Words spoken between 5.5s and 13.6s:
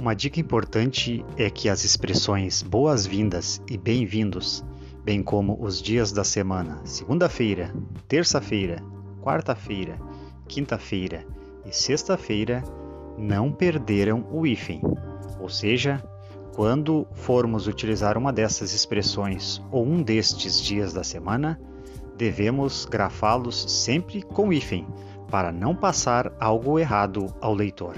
os dias da semana, segunda-feira, terça-feira, quarta-feira, quinta-feira e sexta-feira, não